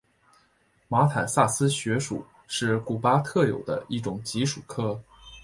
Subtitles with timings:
[0.87, 4.99] 马坦萨斯穴鼠是古巴特有的一种棘鼠科。